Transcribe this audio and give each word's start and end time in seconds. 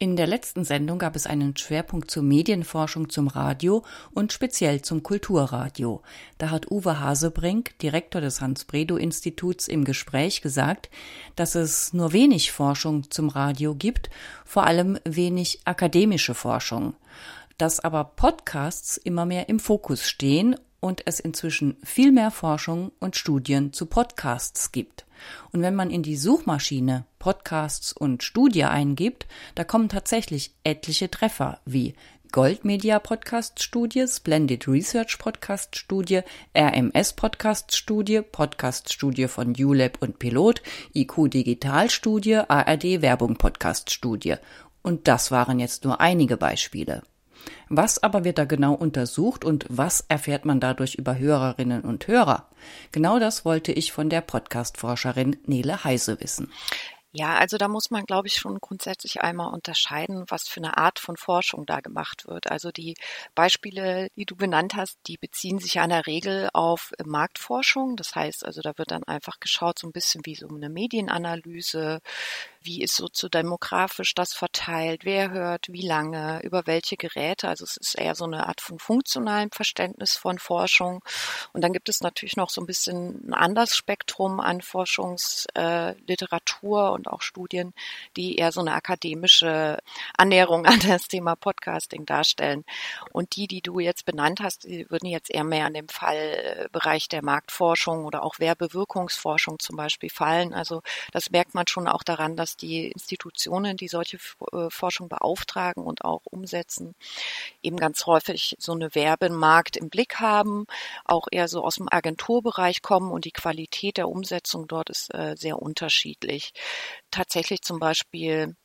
In 0.00 0.14
der 0.14 0.28
letzten 0.28 0.62
Sendung 0.62 1.00
gab 1.00 1.16
es 1.16 1.26
einen 1.26 1.56
Schwerpunkt 1.56 2.08
zur 2.08 2.22
Medienforschung 2.22 3.08
zum 3.08 3.26
Radio 3.26 3.84
und 4.12 4.32
speziell 4.32 4.80
zum 4.80 5.02
Kulturradio. 5.02 6.02
Da 6.38 6.50
hat 6.50 6.70
Uwe 6.70 7.00
Hasebrink, 7.00 7.76
Direktor 7.80 8.20
des 8.20 8.40
Hans-Bredow-Instituts, 8.40 9.66
im 9.66 9.82
Gespräch 9.82 10.40
gesagt, 10.40 10.88
dass 11.34 11.56
es 11.56 11.92
nur 11.94 12.12
wenig 12.12 12.52
Forschung 12.52 13.10
zum 13.10 13.28
Radio 13.28 13.74
gibt, 13.74 14.08
vor 14.44 14.68
allem 14.68 15.00
wenig 15.04 15.62
akademische 15.64 16.34
Forschung. 16.34 16.94
Dass 17.56 17.80
aber 17.80 18.04
Podcasts 18.04 18.98
immer 18.98 19.26
mehr 19.26 19.48
im 19.48 19.58
Fokus 19.58 20.08
stehen 20.08 20.54
und 20.80 21.02
es 21.06 21.20
inzwischen 21.20 21.76
viel 21.82 22.12
mehr 22.12 22.30
Forschung 22.30 22.92
und 23.00 23.16
Studien 23.16 23.72
zu 23.72 23.86
Podcasts 23.86 24.72
gibt. 24.72 25.06
Und 25.52 25.62
wenn 25.62 25.74
man 25.74 25.90
in 25.90 26.02
die 26.02 26.16
Suchmaschine 26.16 27.04
Podcasts 27.18 27.92
und 27.92 28.22
Studie 28.22 28.64
eingibt, 28.64 29.26
da 29.54 29.64
kommen 29.64 29.88
tatsächlich 29.88 30.54
etliche 30.64 31.10
Treffer 31.10 31.60
wie 31.64 31.94
Goldmedia 32.30 32.98
Podcast 32.98 33.62
Studie, 33.62 34.06
Splendid 34.06 34.68
Research 34.68 35.18
Podcast 35.18 35.76
Studie, 35.76 36.20
RMS 36.54 37.14
Podcast 37.14 37.74
Studie, 37.74 38.20
Podcast 38.20 38.92
Studie 38.92 39.28
von 39.28 39.54
ULab 39.58 40.02
und 40.02 40.18
Pilot, 40.18 40.62
IQ 40.94 41.30
Digital 41.30 41.88
Studie, 41.88 42.36
ARD 42.36 43.00
Werbung 43.00 43.36
Podcast 43.36 43.90
Studie. 43.90 44.34
Und 44.82 45.08
das 45.08 45.30
waren 45.30 45.58
jetzt 45.58 45.84
nur 45.84 46.00
einige 46.00 46.36
Beispiele. 46.36 47.02
Was 47.68 48.02
aber 48.02 48.24
wird 48.24 48.38
da 48.38 48.44
genau 48.44 48.74
untersucht 48.74 49.44
und 49.44 49.66
was 49.68 50.04
erfährt 50.08 50.44
man 50.44 50.60
dadurch 50.60 50.94
über 50.94 51.18
Hörerinnen 51.18 51.82
und 51.82 52.06
Hörer? 52.06 52.48
Genau 52.92 53.18
das 53.18 53.44
wollte 53.44 53.72
ich 53.72 53.92
von 53.92 54.10
der 54.10 54.20
Podcast-Forscherin 54.20 55.36
Nele 55.46 55.84
Heise 55.84 56.20
wissen. 56.20 56.50
Ja, 57.12 57.38
also 57.38 57.56
da 57.56 57.68
muss 57.68 57.90
man, 57.90 58.04
glaube 58.04 58.28
ich, 58.28 58.34
schon 58.34 58.58
grundsätzlich 58.60 59.22
einmal 59.22 59.52
unterscheiden, 59.52 60.24
was 60.28 60.46
für 60.46 60.60
eine 60.60 60.76
Art 60.76 60.98
von 60.98 61.16
Forschung 61.16 61.64
da 61.64 61.80
gemacht 61.80 62.26
wird. 62.28 62.50
Also 62.50 62.70
die 62.70 62.94
Beispiele, 63.34 64.08
die 64.14 64.26
du 64.26 64.36
benannt 64.36 64.74
hast, 64.76 64.98
die 65.06 65.16
beziehen 65.16 65.58
sich 65.58 65.74
ja 65.74 65.84
in 65.84 65.90
der 65.90 66.06
Regel 66.06 66.50
auf 66.52 66.92
Marktforschung. 67.02 67.96
Das 67.96 68.14
heißt, 68.14 68.44
also 68.44 68.60
da 68.60 68.76
wird 68.76 68.90
dann 68.90 69.04
einfach 69.04 69.40
geschaut, 69.40 69.78
so 69.78 69.88
ein 69.88 69.92
bisschen 69.92 70.20
wie 70.26 70.34
so 70.34 70.48
eine 70.48 70.68
Medienanalyse, 70.68 72.00
wie 72.68 72.82
ist 72.82 72.96
soziodemografisch 72.96 74.14
das 74.14 74.34
verteilt, 74.34 75.06
wer 75.06 75.30
hört, 75.30 75.68
wie 75.70 75.86
lange, 75.86 76.42
über 76.42 76.66
welche 76.66 76.98
Geräte. 76.98 77.48
Also 77.48 77.64
es 77.64 77.78
ist 77.78 77.94
eher 77.94 78.14
so 78.14 78.26
eine 78.26 78.46
Art 78.46 78.60
von 78.60 78.78
funktionalem 78.78 79.50
Verständnis 79.50 80.18
von 80.18 80.38
Forschung. 80.38 81.02
Und 81.54 81.62
dann 81.62 81.72
gibt 81.72 81.88
es 81.88 82.02
natürlich 82.02 82.36
noch 82.36 82.50
so 82.50 82.60
ein 82.60 82.66
bisschen 82.66 83.26
ein 83.26 83.32
anderes 83.32 83.74
Spektrum 83.74 84.38
an 84.38 84.60
Forschungsliteratur 84.60 86.92
und 86.92 87.08
auch 87.08 87.22
Studien, 87.22 87.72
die 88.16 88.36
eher 88.36 88.52
so 88.52 88.60
eine 88.60 88.74
akademische 88.74 89.78
Annäherung 90.18 90.66
an 90.66 90.78
das 90.80 91.08
Thema 91.08 91.36
Podcasting 91.36 92.04
darstellen. 92.04 92.66
Und 93.12 93.36
die, 93.36 93.46
die 93.46 93.62
du 93.62 93.80
jetzt 93.80 94.04
benannt 94.04 94.40
hast, 94.40 94.64
die 94.64 94.90
würden 94.90 95.06
jetzt 95.06 95.30
eher 95.30 95.44
mehr 95.44 95.64
an 95.64 95.72
dem 95.72 95.88
Fallbereich 95.88 97.08
der 97.08 97.24
Marktforschung 97.24 98.04
oder 98.04 98.22
auch 98.22 98.38
Werbewirkungsforschung 98.38 99.58
zum 99.58 99.76
Beispiel 99.76 100.10
fallen. 100.10 100.52
Also 100.52 100.82
das 101.12 101.30
merkt 101.30 101.54
man 101.54 101.66
schon 101.66 101.88
auch 101.88 102.02
daran, 102.02 102.36
dass 102.36 102.57
die 102.60 102.90
Institutionen, 102.90 103.76
die 103.76 103.88
solche 103.88 104.18
äh, 104.52 104.70
Forschung 104.70 105.08
beauftragen 105.08 105.84
und 105.84 106.04
auch 106.04 106.22
umsetzen, 106.24 106.94
eben 107.62 107.76
ganz 107.76 108.06
häufig 108.06 108.56
so 108.58 108.72
eine 108.72 108.94
Werbemarkt 108.94 109.76
im 109.76 109.88
Blick 109.88 110.20
haben, 110.20 110.66
auch 111.04 111.26
eher 111.30 111.48
so 111.48 111.64
aus 111.64 111.76
dem 111.76 111.88
Agenturbereich 111.90 112.82
kommen 112.82 113.10
und 113.10 113.24
die 113.24 113.32
Qualität 113.32 113.96
der 113.96 114.08
Umsetzung 114.08 114.66
dort 114.68 114.90
ist 114.90 115.12
äh, 115.14 115.36
sehr 115.36 115.60
unterschiedlich. 115.60 116.52
Tatsächlich 117.10 117.62
zum 117.62 117.78
Beispiel 117.78 118.56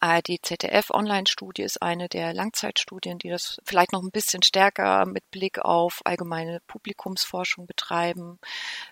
ARD 0.00 0.38
ZDF 0.42 0.90
Online-Studie 0.90 1.62
ist 1.62 1.82
eine 1.82 2.08
der 2.08 2.32
Langzeitstudien, 2.32 3.18
die 3.18 3.28
das 3.28 3.58
vielleicht 3.64 3.92
noch 3.92 4.02
ein 4.02 4.10
bisschen 4.10 4.42
stärker 4.42 5.06
mit 5.06 5.30
Blick 5.30 5.58
auf 5.58 6.00
allgemeine 6.04 6.60
Publikumsforschung 6.66 7.66
betreiben. 7.66 8.38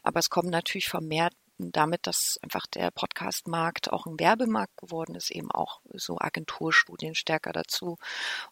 Aber 0.02 0.20
es 0.20 0.30
kommen 0.30 0.50
natürlich 0.50 0.88
vermehrt 0.88 1.34
damit, 1.72 2.06
dass 2.06 2.38
einfach 2.42 2.66
der 2.66 2.90
Podcast-Markt 2.90 3.92
auch 3.92 4.06
ein 4.06 4.18
Werbemarkt 4.18 4.76
geworden 4.76 5.14
ist, 5.14 5.30
eben 5.30 5.50
auch 5.50 5.80
so 5.92 6.18
Agenturstudien 6.18 7.14
stärker 7.14 7.52
dazu. 7.52 7.98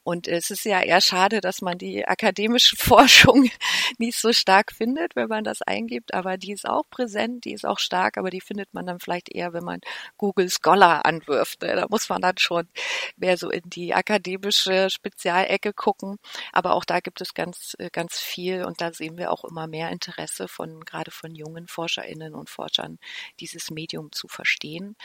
Und 0.03 0.29
es 0.29 0.51
ist 0.51 0.65
ja 0.65 0.81
eher 0.81 1.01
schade, 1.01 1.41
dass 1.41 1.63
man 1.63 1.79
die 1.79 2.07
akademische 2.07 2.77
Forschung 2.79 3.51
nicht 3.99 4.19
so 4.19 4.33
stark 4.33 4.73
findet, 4.73 5.17
wenn 5.17 5.29
man 5.29 5.45
das 5.45 5.63
eingibt, 5.63 6.15
aber 6.15 6.37
die 6.37 6.53
ist 6.53 6.69
auch 6.69 6.85
präsent, 6.91 7.45
die 7.45 7.53
ist 7.53 7.67
auch 7.67 7.79
stark, 7.79 8.19
aber 8.19 8.31
die 8.31 8.41
findet 8.41 8.73
man 8.75 8.87
dann 8.87 9.01
vielleicht 9.01 9.35
eher, 9.35 9.53
wenn 9.53 9.65
man 9.65 9.81
Google 10.17 10.49
Scholar 10.51 11.05
anwirft. 11.05 11.63
Ne? 11.63 11.75
Da 11.75 11.87
muss 11.89 12.09
man 12.09 12.21
dann 12.21 12.39
schon 12.39 12.69
mehr 13.17 13.37
so 13.37 13.51
in 13.51 13.63
die 13.67 13.95
akademische 13.95 14.91
Spezialecke 14.91 15.73
gucken. 15.73 16.19
Aber 16.53 16.75
auch 16.75 16.85
da 16.85 17.01
gibt 17.01 17.21
es 17.21 17.35
ganz, 17.35 17.77
ganz 17.93 18.19
viel 18.19 18.65
und 18.65 18.81
da 18.81 18.93
sehen 18.93 19.17
wir 19.19 19.33
auch 19.33 19.45
immer 19.45 19.67
mehr 19.67 19.91
Interesse 19.91 20.49
von, 20.49 20.85
gerade 20.85 21.11
von 21.11 21.35
jungen 21.35 21.69
ForscherInnen 21.69 22.35
und 22.35 22.51
Forschern 22.51 22.98
dieses 23.41 23.71
Medium 23.71 24.13
zu 24.13 24.29
verstehen. 24.29 24.97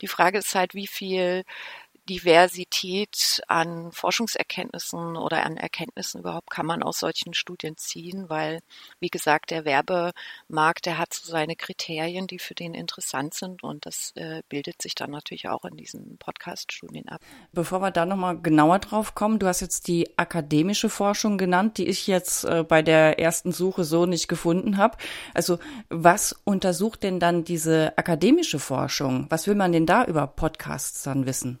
Die 0.00 0.08
Frage 0.08 0.38
ist 0.38 0.54
halt, 0.54 0.74
wie 0.74 0.86
viel 0.86 1.44
Diversität 2.10 3.40
an 3.46 3.92
Forschungserkenntnissen 3.92 5.16
oder 5.16 5.46
an 5.46 5.56
Erkenntnissen 5.56 6.22
überhaupt 6.22 6.50
kann 6.50 6.66
man 6.66 6.82
aus 6.82 6.98
solchen 6.98 7.34
Studien 7.34 7.76
ziehen, 7.76 8.28
weil, 8.28 8.62
wie 8.98 9.10
gesagt, 9.10 9.52
der 9.52 9.64
Werbemarkt, 9.64 10.86
der 10.86 10.98
hat 10.98 11.14
so 11.14 11.30
seine 11.30 11.54
Kriterien, 11.54 12.26
die 12.26 12.40
für 12.40 12.56
den 12.56 12.74
interessant 12.74 13.34
sind 13.34 13.62
und 13.62 13.86
das 13.86 14.10
äh, 14.16 14.42
bildet 14.48 14.82
sich 14.82 14.96
dann 14.96 15.12
natürlich 15.12 15.48
auch 15.48 15.64
in 15.64 15.76
diesen 15.76 16.18
Podcast-Studien 16.18 17.08
ab. 17.08 17.20
Bevor 17.52 17.80
wir 17.80 17.92
da 17.92 18.04
nochmal 18.04 18.40
genauer 18.40 18.80
drauf 18.80 19.14
kommen, 19.14 19.38
du 19.38 19.46
hast 19.46 19.60
jetzt 19.60 19.86
die 19.86 20.18
akademische 20.18 20.88
Forschung 20.88 21.38
genannt, 21.38 21.78
die 21.78 21.86
ich 21.86 22.08
jetzt 22.08 22.44
äh, 22.44 22.64
bei 22.64 22.82
der 22.82 23.20
ersten 23.20 23.52
Suche 23.52 23.84
so 23.84 24.06
nicht 24.06 24.26
gefunden 24.26 24.78
habe. 24.78 24.98
Also 25.32 25.60
was 25.90 26.34
untersucht 26.42 27.04
denn 27.04 27.20
dann 27.20 27.44
diese 27.44 27.96
akademische 27.96 28.58
Forschung? 28.58 29.26
Was 29.28 29.46
will 29.46 29.54
man 29.54 29.70
denn 29.70 29.86
da 29.86 30.04
über 30.04 30.26
Podcasts 30.26 31.04
dann 31.04 31.24
wissen? 31.26 31.60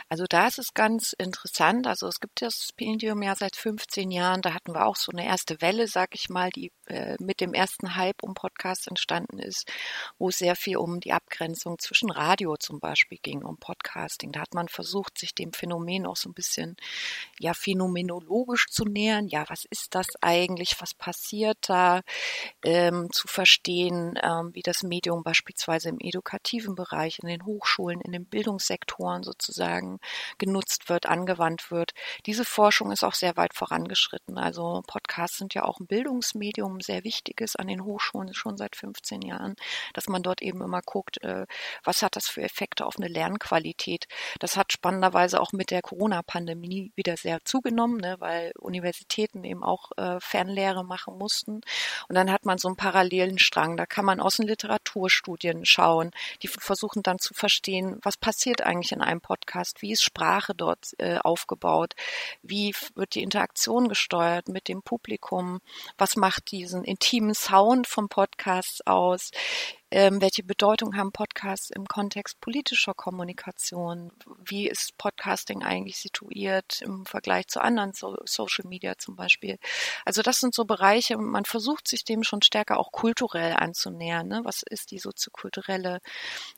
Also 0.11 0.25
da 0.27 0.45
ist 0.45 0.59
es 0.59 0.73
ganz 0.73 1.13
interessant. 1.13 1.87
Also 1.87 2.05
es 2.05 2.19
gibt 2.19 2.41
das 2.41 2.65
Stipendium 2.65 3.21
ja 3.21 3.33
seit 3.33 3.55
15 3.55 4.11
Jahren. 4.11 4.41
Da 4.41 4.53
hatten 4.53 4.73
wir 4.73 4.85
auch 4.85 4.97
so 4.97 5.13
eine 5.13 5.25
erste 5.25 5.61
Welle, 5.61 5.87
sag 5.87 6.15
ich 6.15 6.27
mal, 6.27 6.49
die 6.49 6.73
äh, 6.87 7.15
mit 7.21 7.39
dem 7.39 7.53
ersten 7.53 7.95
Hype 7.95 8.21
um 8.21 8.33
Podcast 8.33 8.89
entstanden 8.89 9.39
ist, 9.39 9.71
wo 10.19 10.27
es 10.27 10.37
sehr 10.37 10.57
viel 10.57 10.75
um 10.75 10.99
die 10.99 11.13
Abgrenzung 11.13 11.79
zwischen 11.79 12.11
Radio 12.11 12.57
zum 12.57 12.81
Beispiel 12.81 13.19
ging, 13.21 13.41
um 13.45 13.55
Podcasting. 13.55 14.33
Da 14.33 14.41
hat 14.41 14.53
man 14.53 14.67
versucht, 14.67 15.17
sich 15.17 15.33
dem 15.33 15.53
Phänomen 15.53 16.05
auch 16.05 16.17
so 16.17 16.27
ein 16.27 16.33
bisschen 16.33 16.75
ja 17.39 17.53
phänomenologisch 17.53 18.67
zu 18.67 18.83
nähern. 18.83 19.29
Ja, 19.29 19.45
was 19.47 19.63
ist 19.63 19.95
das 19.95 20.07
eigentlich? 20.19 20.75
Was 20.81 20.93
passiert 20.93 21.57
da? 21.69 22.01
Ähm, 22.65 23.13
zu 23.13 23.29
verstehen, 23.29 24.19
ähm, 24.21 24.53
wie 24.53 24.61
das 24.61 24.83
Medium 24.83 25.23
beispielsweise 25.23 25.87
im 25.87 26.01
edukativen 26.01 26.75
Bereich, 26.75 27.19
in 27.19 27.29
den 27.29 27.45
Hochschulen, 27.45 28.01
in 28.01 28.11
den 28.11 28.25
Bildungssektoren 28.25 29.23
sozusagen 29.23 30.00
genutzt 30.37 30.89
wird, 30.89 31.05
angewandt 31.05 31.71
wird. 31.71 31.93
Diese 32.25 32.45
Forschung 32.45 32.91
ist 32.91 33.03
auch 33.03 33.13
sehr 33.13 33.37
weit 33.37 33.53
vorangeschritten. 33.53 34.37
Also 34.37 34.83
Podcasts 34.87 35.37
sind 35.37 35.53
ja 35.53 35.63
auch 35.63 35.79
ein 35.79 35.87
Bildungsmedium, 35.87 36.81
sehr 36.81 37.03
wichtiges 37.03 37.55
an 37.55 37.67
den 37.67 37.83
Hochschulen 37.83 38.33
schon 38.33 38.57
seit 38.57 38.75
15 38.75 39.21
Jahren, 39.21 39.55
dass 39.93 40.07
man 40.07 40.23
dort 40.23 40.41
eben 40.41 40.61
immer 40.61 40.81
guckt, 40.81 41.23
äh, 41.23 41.45
was 41.83 42.01
hat 42.01 42.15
das 42.15 42.27
für 42.27 42.41
Effekte 42.41 42.85
auf 42.85 42.97
eine 42.97 43.07
Lernqualität. 43.07 44.07
Das 44.39 44.57
hat 44.57 44.73
spannenderweise 44.73 45.39
auch 45.39 45.51
mit 45.53 45.71
der 45.71 45.81
Corona-Pandemie 45.81 46.91
wieder 46.95 47.17
sehr 47.17 47.43
zugenommen, 47.45 47.97
ne, 47.97 48.15
weil 48.19 48.51
Universitäten 48.59 49.43
eben 49.43 49.63
auch 49.63 49.91
äh, 49.97 50.19
Fernlehre 50.19 50.83
machen 50.83 51.17
mussten. 51.17 51.61
Und 52.07 52.15
dann 52.15 52.31
hat 52.31 52.45
man 52.45 52.57
so 52.57 52.67
einen 52.67 52.77
parallelen 52.77 53.39
Strang. 53.39 53.77
Da 53.77 53.85
kann 53.85 54.05
man 54.05 54.19
aus 54.19 54.37
den 54.37 54.47
Literaturstudien 54.47 55.65
schauen, 55.65 56.11
die 56.41 56.47
versuchen 56.47 57.03
dann 57.03 57.19
zu 57.19 57.33
verstehen, 57.33 57.99
was 58.03 58.17
passiert 58.17 58.61
eigentlich 58.61 58.91
in 58.91 59.01
einem 59.01 59.21
Podcast, 59.21 59.81
wie 59.81 59.90
ist 59.91 60.03
Sprache 60.03 60.55
dort 60.55 60.93
äh, 60.97 61.17
aufgebaut, 61.17 61.93
wie 62.41 62.73
wird 62.95 63.15
die 63.15 63.23
Interaktion 63.23 63.87
gesteuert 63.87 64.47
mit 64.47 64.67
dem 64.67 64.81
Publikum, 64.81 65.61
was 65.97 66.15
macht 66.15 66.51
diese 66.51 66.71
diesen 66.71 66.83
intimen 66.85 67.33
Sound 67.33 67.87
vom 67.87 68.07
Podcast 68.07 68.87
aus? 68.87 69.31
Ähm, 69.93 70.21
welche 70.21 70.41
Bedeutung 70.41 70.95
haben 70.95 71.11
Podcasts 71.11 71.69
im 71.69 71.85
Kontext 71.85 72.39
politischer 72.39 72.93
Kommunikation? 72.93 74.13
Wie 74.37 74.69
ist 74.69 74.97
Podcasting 74.97 75.63
eigentlich 75.63 75.97
situiert 75.97 76.81
im 76.81 77.05
Vergleich 77.05 77.47
zu 77.47 77.61
anderen 77.61 77.91
so 77.91 78.17
Social 78.23 78.65
Media 78.65 78.97
zum 78.97 79.17
Beispiel? 79.17 79.57
Also 80.05 80.21
das 80.21 80.39
sind 80.39 80.55
so 80.55 80.63
Bereiche, 80.63 81.17
man 81.17 81.43
versucht 81.43 81.89
sich 81.89 82.05
dem 82.05 82.23
schon 82.23 82.41
stärker 82.41 82.79
auch 82.79 82.93
kulturell 82.93 83.53
anzunähern. 83.53 84.29
Ne? 84.29 84.41
Was 84.45 84.63
ist 84.63 84.91
die 84.91 84.99
soziokulturelle 84.99 85.99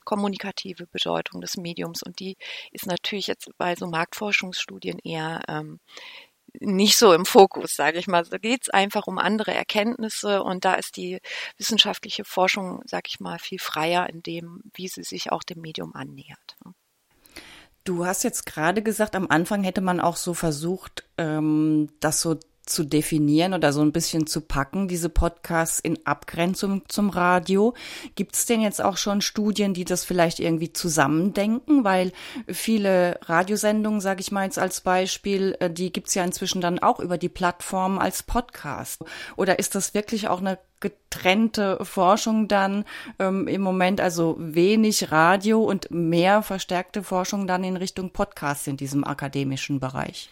kommunikative 0.03 0.86
Bedeutung 0.86 1.41
des 1.41 1.57
Mediums? 1.57 2.03
Und 2.03 2.19
die 2.19 2.38
ist 2.71 2.86
natürlich 2.86 3.25
jetzt 3.25 3.50
bei 3.57 3.75
so 3.75 3.88
Marktforschungsstudien 3.88 5.00
eher 5.00 5.41
ähm, 5.47 5.79
nicht 6.59 6.97
so 6.97 7.13
im 7.13 7.25
Fokus, 7.25 7.75
sage 7.75 7.97
ich 8.00 8.07
mal. 8.07 8.23
Da 8.23 8.38
geht 8.38 8.63
es 8.63 8.69
einfach 8.69 9.07
um 9.07 9.17
andere 9.17 9.53
Erkenntnisse 9.53 10.44
und 10.44 10.65
da 10.65 10.75
ist 10.75 10.97
die 10.97 11.19
wissenschaftliche 11.57 12.25
Forschung, 12.25 12.81
sage 12.85 13.07
ich 13.07 13.19
mal, 13.19 13.39
viel 13.39 13.59
freier 13.59 14.09
in 14.09 14.23
dem, 14.23 14.61
wie 14.73 14.88
sie 14.88 15.03
sich 15.03 15.31
auch 15.31 15.44
dem 15.44 15.61
Medium 15.61 15.95
annähert. 15.95 16.57
Du 17.83 18.05
hast 18.05 18.23
jetzt 18.23 18.45
gerade 18.45 18.81
gesagt, 18.81 19.15
am 19.15 19.27
Anfang 19.29 19.63
hätte 19.63 19.81
man 19.81 20.00
auch 20.00 20.15
so 20.15 20.33
versucht, 20.33 21.03
ähm, 21.17 21.89
das 22.00 22.21
so 22.21 22.38
zu 22.65 22.83
definieren 22.83 23.54
oder 23.54 23.74
so 23.74 23.81
ein 23.81 23.92
bisschen 23.92 24.25
zu 24.25 24.42
packen, 24.42 24.88
diese 24.88 25.10
Podcasts 25.10 25.80
in 25.80 26.06
Abgrenzung 26.06 26.83
zum 26.88 27.10
Radio. 27.10 27.74
Gibt 28.15 28.36
es 28.36 28.45
denn 28.45 28.62
jetzt 28.62 28.81
auch 28.81 28.98
schon 28.98 29.21
Studien, 29.21 29.74
die 29.74 29.86
das 29.86 30.06
vielleicht 30.06 30.39
irgendwie 30.39 30.71
zusammendenken? 30.71 31.83
Weil 31.83 32.13
viele 32.48 33.19
Radiosendungen, 33.24 34.01
sage 34.01 34.21
ich 34.21 34.31
mal 34.31 34.45
jetzt 34.45 34.60
als 34.60 34.81
Beispiel, 34.81 35.57
äh, 35.60 35.69
die 35.69 35.92
gibt's 35.92 36.15
ja 36.15 36.24
inzwischen 36.24 36.62
dann 36.62 36.80
auch 36.80 37.00
über 37.00 37.18
die 37.18 37.30
Plattform 37.30 38.00
als 38.00 38.24
Podcast. 38.24 39.04
Oder 39.36 39.60
ist 39.60 39.75
das 39.75 39.94
wirklich 39.94 40.27
auch 40.30 40.39
eine 40.39 40.57
getrennte 40.80 41.83
Forschung 41.83 42.48
dann 42.48 42.86
ähm, 43.18 43.48
im 43.48 43.62
Moment, 43.62 44.01
also 44.01 44.36
wenig 44.38 45.12
Radio 45.12 45.63
und 45.63 45.92
mehr 45.92 46.44
verstärkte 46.44 47.04
Forschung 47.04 47.48
dann 47.48 47.63
in 47.63 47.77
Richtung 47.77 48.12
Podcast 48.12 48.68
in 48.68 48.77
diesem 48.77 49.04
akademischen 49.04 49.80
Bereich? 49.80 50.30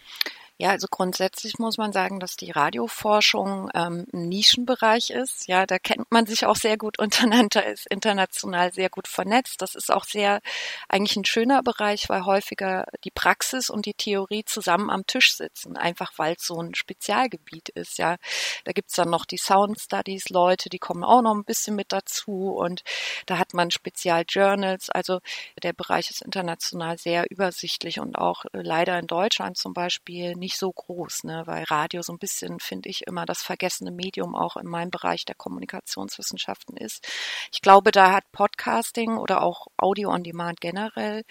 Ja, 0.62 0.70
also 0.70 0.86
grundsätzlich 0.88 1.58
muss 1.58 1.76
man 1.76 1.92
sagen, 1.92 2.20
dass 2.20 2.36
die 2.36 2.52
Radioforschung 2.52 3.68
ähm, 3.74 4.06
ein 4.12 4.28
Nischenbereich 4.28 5.10
ist. 5.10 5.48
Ja, 5.48 5.66
da 5.66 5.80
kennt 5.80 6.12
man 6.12 6.24
sich 6.24 6.46
auch 6.46 6.54
sehr 6.54 6.76
gut 6.76 6.98
untereinander, 7.00 7.66
ist 7.66 7.88
international 7.90 8.72
sehr 8.72 8.88
gut 8.88 9.08
vernetzt. 9.08 9.60
Das 9.60 9.74
ist 9.74 9.90
auch 9.90 10.04
sehr 10.04 10.40
eigentlich 10.88 11.16
ein 11.16 11.24
schöner 11.24 11.64
Bereich, 11.64 12.08
weil 12.08 12.24
häufiger 12.26 12.86
die 13.02 13.10
Praxis 13.10 13.70
und 13.70 13.86
die 13.86 13.94
Theorie 13.94 14.44
zusammen 14.44 14.88
am 14.88 15.04
Tisch 15.04 15.34
sitzen, 15.34 15.76
einfach 15.76 16.12
weil 16.16 16.36
es 16.38 16.46
so 16.46 16.62
ein 16.62 16.76
Spezialgebiet 16.76 17.70
ist. 17.70 17.98
Ja, 17.98 18.14
da 18.62 18.70
gibt's 18.70 18.94
dann 18.94 19.10
noch 19.10 19.24
die 19.24 19.38
Sound 19.38 19.80
Studies 19.80 20.28
Leute, 20.28 20.68
die 20.68 20.78
kommen 20.78 21.02
auch 21.02 21.22
noch 21.22 21.34
ein 21.34 21.42
bisschen 21.42 21.74
mit 21.74 21.90
dazu 21.90 22.54
und 22.56 22.84
da 23.26 23.38
hat 23.38 23.52
man 23.52 23.72
Spezialjournals. 23.72 24.90
Also 24.90 25.18
der 25.60 25.72
Bereich 25.72 26.08
ist 26.10 26.22
international 26.22 26.98
sehr 26.98 27.28
übersichtlich 27.32 27.98
und 27.98 28.14
auch 28.16 28.44
äh, 28.52 28.62
leider 28.62 28.96
in 29.00 29.08
Deutschland 29.08 29.56
zum 29.56 29.74
Beispiel 29.74 30.36
nicht 30.36 30.51
nicht 30.52 30.58
so 30.58 30.70
groß, 30.70 31.24
ne? 31.24 31.42
weil 31.46 31.64
Radio 31.64 32.02
so 32.02 32.12
ein 32.12 32.18
bisschen, 32.18 32.60
finde 32.60 32.90
ich, 32.90 33.06
immer 33.06 33.24
das 33.24 33.42
vergessene 33.42 33.90
Medium 33.90 34.34
auch 34.34 34.56
in 34.56 34.66
meinem 34.66 34.90
Bereich 34.90 35.24
der 35.24 35.34
Kommunikationswissenschaften 35.34 36.76
ist. 36.76 37.06
Ich 37.52 37.62
glaube, 37.62 37.90
da 37.90 38.12
hat 38.12 38.30
Podcasting 38.32 39.16
oder 39.16 39.42
auch 39.42 39.68
Audio 39.78 40.10
on 40.10 40.22
Demand 40.22 40.60
generell 40.60 41.24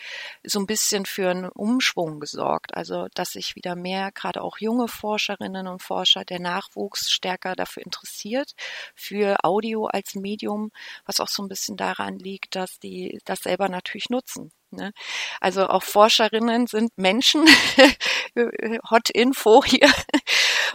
so 0.43 0.59
ein 0.59 0.65
bisschen 0.65 1.05
für 1.05 1.29
einen 1.29 1.49
Umschwung 1.49 2.19
gesorgt. 2.19 2.75
Also, 2.75 3.07
dass 3.13 3.33
sich 3.33 3.55
wieder 3.55 3.75
mehr, 3.75 4.11
gerade 4.11 4.41
auch 4.41 4.57
junge 4.57 4.87
Forscherinnen 4.87 5.67
und 5.67 5.83
Forscher, 5.83 6.25
der 6.25 6.39
Nachwuchs 6.39 7.11
stärker 7.11 7.55
dafür 7.55 7.83
interessiert, 7.83 8.53
für 8.95 9.37
Audio 9.43 9.85
als 9.85 10.15
Medium, 10.15 10.71
was 11.05 11.19
auch 11.19 11.27
so 11.27 11.43
ein 11.43 11.49
bisschen 11.49 11.77
daran 11.77 12.17
liegt, 12.17 12.55
dass 12.55 12.79
die 12.79 13.19
das 13.25 13.41
selber 13.41 13.69
natürlich 13.69 14.09
nutzen. 14.09 14.51
Ne? 14.71 14.93
Also 15.39 15.67
auch 15.67 15.83
Forscherinnen 15.83 16.67
sind 16.67 16.97
Menschen, 16.97 17.45
Hot 18.89 19.09
Info 19.09 19.63
hier. 19.63 19.91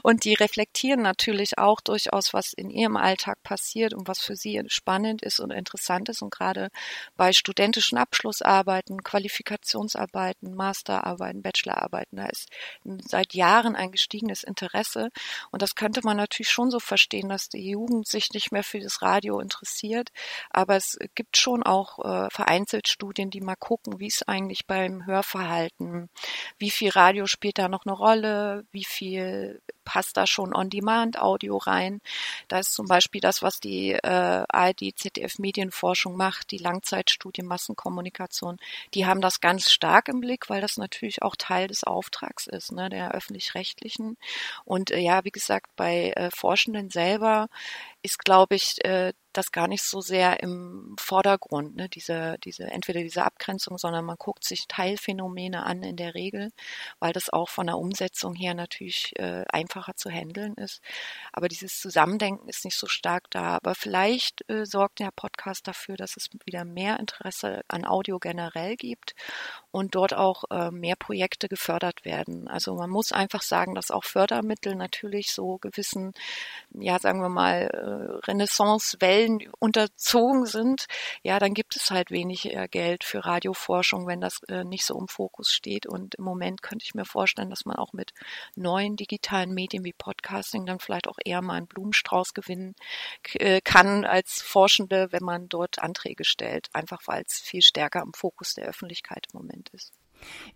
Und 0.02 0.24
die 0.24 0.34
reflektieren 0.34 1.02
natürlich 1.02 1.58
auch 1.58 1.80
durchaus, 1.80 2.32
was 2.32 2.52
in 2.52 2.70
ihrem 2.70 2.96
Alltag 2.96 3.42
passiert 3.42 3.94
und 3.94 4.06
was 4.06 4.20
für 4.20 4.36
sie 4.36 4.62
spannend 4.68 5.22
ist 5.22 5.40
und 5.40 5.50
interessant 5.50 6.08
ist. 6.08 6.22
Und 6.22 6.30
gerade 6.30 6.68
bei 7.16 7.32
studentischen 7.32 7.98
Abschlussarbeiten, 7.98 9.02
Qualifikationsarbeiten, 9.02 10.54
Masterarbeiten, 10.54 11.42
Bachelorarbeiten, 11.42 12.18
da 12.18 12.26
ist 12.26 12.48
seit 13.08 13.34
Jahren 13.34 13.74
ein 13.74 13.90
gestiegenes 13.90 14.42
Interesse. 14.42 15.10
Und 15.50 15.62
das 15.62 15.74
könnte 15.74 16.02
man 16.04 16.16
natürlich 16.16 16.50
schon 16.50 16.70
so 16.70 16.78
verstehen, 16.78 17.28
dass 17.28 17.48
die 17.48 17.70
Jugend 17.70 18.06
sich 18.06 18.30
nicht 18.32 18.52
mehr 18.52 18.64
für 18.64 18.80
das 18.80 19.02
Radio 19.02 19.40
interessiert. 19.40 20.10
Aber 20.50 20.76
es 20.76 20.98
gibt 21.14 21.36
schon 21.36 21.62
auch 21.62 21.98
äh, 22.04 22.30
vereinzelt 22.30 22.88
Studien, 22.88 23.30
die 23.30 23.40
mal 23.40 23.56
gucken, 23.56 23.85
wie 23.98 24.06
es 24.06 24.22
eigentlich 24.22 24.66
beim 24.66 25.06
Hörverhalten, 25.06 26.08
wie 26.58 26.70
viel 26.70 26.90
Radio 26.90 27.26
spielt 27.26 27.58
da 27.58 27.68
noch 27.68 27.86
eine 27.86 27.94
Rolle, 27.94 28.64
wie 28.72 28.84
viel 28.84 29.60
passt 29.86 30.18
da 30.18 30.26
schon 30.26 30.54
On-Demand-Audio 30.54 31.56
rein. 31.56 32.02
Da 32.48 32.58
ist 32.58 32.74
zum 32.74 32.86
Beispiel 32.86 33.22
das, 33.22 33.40
was 33.40 33.60
die 33.60 33.92
äh, 33.92 34.44
ARD 34.48 34.92
ZDF 34.96 35.38
Medienforschung 35.38 36.16
macht, 36.16 36.50
die 36.50 36.58
Langzeitstudie 36.58 37.42
Massenkommunikation. 37.42 38.58
Die 38.92 39.06
haben 39.06 39.22
das 39.22 39.40
ganz 39.40 39.70
stark 39.70 40.08
im 40.08 40.20
Blick, 40.20 40.50
weil 40.50 40.60
das 40.60 40.76
natürlich 40.76 41.22
auch 41.22 41.36
Teil 41.36 41.68
des 41.68 41.84
Auftrags 41.84 42.46
ist, 42.46 42.72
ne, 42.72 42.90
der 42.90 43.12
öffentlich-rechtlichen. 43.12 44.18
Und 44.64 44.90
äh, 44.90 44.98
ja, 44.98 45.24
wie 45.24 45.30
gesagt, 45.30 45.70
bei 45.76 46.10
äh, 46.16 46.30
Forschenden 46.30 46.90
selber 46.90 47.48
ist, 48.06 48.24
glaube 48.24 48.54
ich, 48.54 48.84
äh, 48.84 49.12
das 49.36 49.52
gar 49.52 49.68
nicht 49.68 49.82
so 49.82 50.00
sehr 50.00 50.40
im 50.42 50.96
Vordergrund, 50.98 51.76
ne, 51.76 51.88
diese, 51.88 52.36
diese, 52.44 52.64
entweder 52.64 53.00
diese 53.00 53.24
Abgrenzung, 53.24 53.76
sondern 53.78 54.04
man 54.04 54.16
guckt 54.16 54.44
sich 54.44 54.66
Teilphänomene 54.66 55.64
an 55.64 55.82
in 55.82 55.96
der 55.96 56.14
Regel, 56.14 56.52
weil 57.00 57.12
das 57.12 57.28
auch 57.30 57.48
von 57.48 57.66
der 57.66 57.76
Umsetzung 57.76 58.34
her 58.34 58.54
natürlich 58.54 59.12
äh, 59.18 59.44
einfacher 59.48 59.94
zu 59.96 60.08
handeln 60.08 60.54
ist. 60.54 60.80
Aber 61.32 61.48
dieses 61.48 61.78
Zusammendenken 61.80 62.48
ist 62.48 62.64
nicht 62.64 62.76
so 62.78 62.86
stark 62.86 63.30
da. 63.30 63.56
Aber 63.56 63.74
vielleicht 63.74 64.48
äh, 64.48 64.64
sorgt 64.64 65.00
der 65.00 65.10
Podcast 65.14 65.68
dafür, 65.68 65.96
dass 65.96 66.16
es 66.16 66.28
wieder 66.44 66.64
mehr 66.64 66.98
Interesse 66.98 67.62
an 67.68 67.84
Audio 67.84 68.18
generell 68.18 68.76
gibt 68.76 69.14
und 69.70 69.94
dort 69.94 70.14
auch 70.14 70.44
mehr 70.70 70.96
Projekte 70.96 71.48
gefördert 71.48 72.04
werden. 72.04 72.48
Also 72.48 72.74
man 72.76 72.88
muss 72.88 73.12
einfach 73.12 73.42
sagen, 73.42 73.74
dass 73.74 73.90
auch 73.90 74.04
Fördermittel 74.04 74.74
natürlich 74.74 75.32
so 75.32 75.58
gewissen, 75.58 76.12
ja, 76.70 76.98
sagen 76.98 77.20
wir 77.20 77.28
mal, 77.28 77.68
Renaissance-Wellen 78.26 79.48
unterzogen 79.58 80.46
sind. 80.46 80.86
Ja, 81.22 81.38
dann 81.38 81.54
gibt 81.54 81.76
es 81.76 81.90
halt 81.90 82.10
wenig 82.10 82.54
äh, 82.54 82.68
Geld 82.68 83.04
für 83.04 83.24
Radioforschung, 83.24 84.06
wenn 84.06 84.20
das 84.20 84.42
äh, 84.48 84.64
nicht 84.64 84.84
so 84.84 84.98
im 84.98 85.08
Fokus 85.08 85.50
steht. 85.52 85.86
Und 85.86 86.14
im 86.16 86.24
Moment 86.24 86.62
könnte 86.62 86.84
ich 86.84 86.94
mir 86.94 87.04
vorstellen, 87.04 87.50
dass 87.50 87.64
man 87.64 87.76
auch 87.76 87.92
mit 87.92 88.12
neuen 88.54 88.96
digitalen 88.96 89.52
Medien 89.52 89.84
wie 89.84 89.92
Podcasting 89.92 90.66
dann 90.66 90.80
vielleicht 90.80 91.08
auch 91.08 91.18
eher 91.24 91.42
mal 91.42 91.54
einen 91.54 91.66
Blumenstrauß 91.66 92.34
gewinnen 92.34 92.74
äh, 93.34 93.60
kann 93.60 94.04
als 94.04 94.42
Forschende, 94.42 95.08
wenn 95.10 95.24
man 95.24 95.48
dort 95.48 95.78
Anträge 95.78 96.24
stellt, 96.24 96.68
einfach 96.72 97.02
weil 97.06 97.22
es 97.26 97.38
viel 97.38 97.62
stärker 97.62 98.02
im 98.02 98.12
Fokus 98.12 98.54
der 98.54 98.66
Öffentlichkeit 98.66 99.26
im 99.32 99.40
Moment 99.40 99.70
ist. 99.70 99.92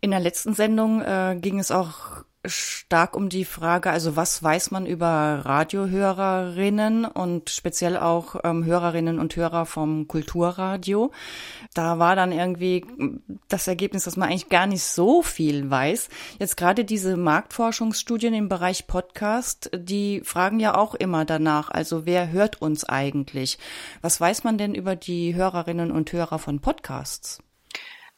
In 0.01 0.11
der 0.11 0.21
letzten 0.21 0.55
Sendung 0.55 1.03
äh, 1.03 1.37
ging 1.41 1.59
es 1.59 1.71
auch 1.71 2.25
stark 2.47 3.17
um 3.17 3.29
die 3.29 3.45
Frage, 3.45 3.91
also 3.91 4.17
was 4.17 4.43
weiß 4.43 4.71
man 4.71 4.87
über 4.87 5.43
Radiohörerinnen 5.45 7.05
und 7.05 7.51
speziell 7.51 7.99
auch 7.99 8.37
ähm, 8.45 8.65
Hörerinnen 8.65 9.19
und 9.19 9.37
Hörer 9.37 9.67
vom 9.67 10.09
Kulturradio. 10.09 11.13
Da 11.75 11.99
war 11.99 12.17
dann 12.17 12.33
irgendwie 12.33 12.87
das 13.49 13.69
Ergebnis, 13.69 14.05
dass 14.05 14.17
man 14.17 14.31
eigentlich 14.31 14.49
gar 14.49 14.67
nicht 14.67 14.85
so 14.85 15.23
viel 15.23 15.71
weiß. 15.71 16.09
Jetzt 16.39 16.57
gerade 16.57 16.85
diese 16.85 17.17
Marktforschungsstudien 17.17 18.33
im 18.33 18.49
Bereich 18.49 18.87
Podcast, 18.87 19.71
die 19.75 20.23
fragen 20.25 20.61
ja 20.61 20.77
auch 20.77 20.95
immer 20.95 21.27
danach, 21.27 21.71
also 21.71 22.07
wer 22.07 22.31
hört 22.31 22.63
uns 22.63 22.85
eigentlich? 22.85 23.59
Was 24.01 24.21
weiß 24.21 24.45
man 24.45 24.57
denn 24.57 24.75
über 24.75 24.97
die 24.97 25.35
Hörerinnen 25.35 25.91
und 25.91 26.13
Hörer 26.13 26.39
von 26.39 26.61
Podcasts? 26.61 27.43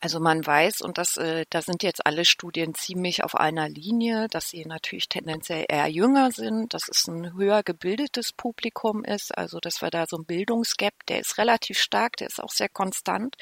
Also 0.05 0.19
man 0.19 0.45
weiß, 0.45 0.81
und 0.81 0.99
das, 0.99 1.17
äh, 1.17 1.45
da 1.49 1.63
sind 1.63 1.85
jetzt 1.85 2.05
alle 2.05 2.25
Studien 2.25 2.75
ziemlich 2.75 3.23
auf 3.23 3.37
einer 3.37 3.69
Linie, 3.69 4.27
dass 4.29 4.49
sie 4.49 4.65
natürlich 4.65 5.09
tendenziell 5.09 5.65
eher 5.69 5.87
jünger 5.87 6.33
sind, 6.33 6.75
dass 6.75 6.89
es 6.89 7.07
ein 7.07 7.35
höher 7.35 7.63
gebildetes 7.63 8.33
Publikum 8.33 9.05
ist, 9.05 9.39
also 9.39 9.61
dass 9.61 9.81
wir 9.81 9.91
da 9.91 10.07
so 10.09 10.17
ein 10.17 10.25
Bildungsgap, 10.25 10.93
der 11.07 11.21
ist 11.21 11.39
relativ 11.39 11.79
stark, 11.79 12.17
der 12.17 12.27
ist 12.27 12.43
auch 12.43 12.51
sehr 12.51 12.69
konstant, 12.69 13.37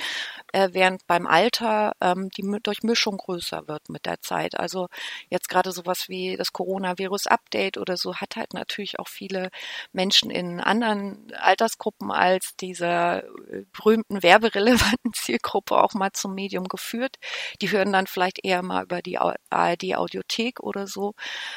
äh, 0.52 0.68
während 0.72 1.06
beim 1.06 1.26
Alter 1.26 1.94
ähm, 2.02 2.28
die 2.36 2.42
Durchmischung 2.62 3.16
größer 3.16 3.66
wird 3.66 3.88
mit 3.88 4.04
der 4.04 4.20
Zeit. 4.20 4.60
Also 4.60 4.88
jetzt 5.30 5.48
gerade 5.48 5.72
sowas 5.72 6.10
wie 6.10 6.36
das 6.36 6.52
Coronavirus-Update 6.52 7.78
oder 7.78 7.96
so 7.96 8.16
hat 8.16 8.36
halt 8.36 8.52
natürlich 8.52 8.98
auch 8.98 9.08
viele 9.08 9.48
Menschen 9.94 10.30
in 10.30 10.60
anderen 10.60 11.32
Altersgruppen 11.32 12.10
als 12.10 12.54
dieser 12.60 13.24
äh, 13.24 13.64
berühmten 13.72 14.22
werberelevanten 14.22 15.12
Zielgruppe 15.14 15.82
auch 15.82 15.94
mal 15.94 16.12
zum 16.12 16.34
Medium 16.50 16.68
geführt. 16.68 17.16
Die 17.62 17.70
hören 17.70 17.92
dann 17.92 18.06
vielleicht 18.06 18.44
eher 18.44 18.62
mal 18.62 18.82
über 18.82 19.02
die 19.02 19.18
ARD 19.18 19.94
Audiothek 19.94 20.60
oder 20.60 20.86
so. 20.86 21.14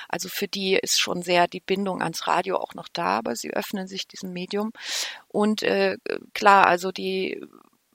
Also 0.08 0.30
für 0.30 0.48
die 0.48 0.76
ist 0.76 1.00
schon 1.00 1.24
sehr 1.24 1.48
die 1.48 1.62
Bindung 1.62 2.02
ans 2.02 2.28
Radio 2.28 2.58
auch 2.58 2.76
noch 2.76 2.88
da, 2.88 3.18
aber 3.18 3.36
sie 3.36 3.52
öffnen 3.52 3.88
sich 3.88 4.08
diesem 4.08 4.34
Medium. 4.34 4.72
Und 5.28 5.64
äh, 5.64 5.98
klar, 6.34 6.68
also 6.68 6.92
die 6.92 7.42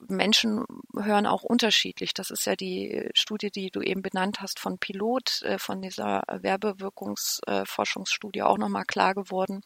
Menschen 0.06 0.64
hören 0.96 1.26
auch 1.26 1.42
unterschiedlich. 1.42 2.14
Das 2.14 2.30
ist 2.30 2.46
ja 2.46 2.54
die 2.56 3.08
Studie, 3.14 3.50
die 3.50 3.70
du 3.70 3.80
eben 3.80 4.02
benannt 4.02 4.40
hast 4.40 4.60
von 4.60 4.78
Pilot, 4.78 5.42
äh, 5.42 5.58
von 5.58 5.82
dieser 5.82 6.22
Werbewirkungsforschungsstudie 6.28 8.42
auch 8.42 8.58
nochmal 8.58 8.84
klar 8.84 9.14
geworden, 9.14 9.62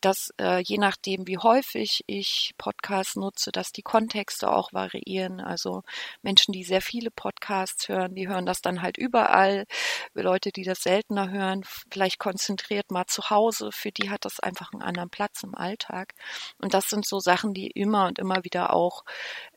dass 0.00 0.32
äh, 0.40 0.62
je 0.62 0.78
nachdem, 0.78 1.26
wie 1.26 1.38
häufig 1.38 2.04
ich 2.06 2.54
Podcasts 2.58 3.16
nutze, 3.16 3.52
dass 3.52 3.72
die 3.72 3.82
Kontexte 3.82 4.50
auch 4.50 4.72
variieren. 4.72 5.40
Also 5.40 5.82
Menschen, 6.22 6.52
die 6.52 6.64
sehr 6.64 6.82
viele 6.82 7.10
Podcasts 7.10 7.88
hören, 7.88 8.14
die 8.14 8.28
hören 8.28 8.46
das 8.46 8.62
dann 8.62 8.82
halt 8.82 8.98
überall. 8.98 9.66
Leute, 10.14 10.52
die 10.52 10.64
das 10.64 10.82
seltener 10.82 11.30
hören, 11.30 11.64
vielleicht 11.90 12.18
konzentriert 12.18 12.90
mal 12.90 13.06
zu 13.06 13.30
Hause, 13.30 13.70
für 13.72 13.92
die 13.92 14.10
hat 14.10 14.24
das 14.24 14.40
einfach 14.40 14.72
einen 14.72 14.82
anderen 14.82 15.10
Platz 15.10 15.42
im 15.42 15.54
Alltag. 15.54 16.14
Und 16.58 16.74
das 16.74 16.88
sind 16.88 17.06
so 17.06 17.20
Sachen, 17.20 17.54
die 17.54 17.68
immer 17.68 18.06
und 18.06 18.18
immer 18.18 18.44
wieder 18.44 18.72
auch 18.72 19.04